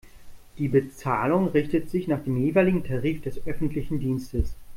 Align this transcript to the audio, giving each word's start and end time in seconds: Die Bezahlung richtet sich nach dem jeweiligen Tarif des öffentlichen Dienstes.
Die 0.57 0.67
Bezahlung 0.67 1.49
richtet 1.49 1.91
sich 1.91 2.07
nach 2.07 2.23
dem 2.23 2.43
jeweiligen 2.43 2.83
Tarif 2.83 3.21
des 3.21 3.39
öffentlichen 3.45 3.99
Dienstes. 3.99 4.55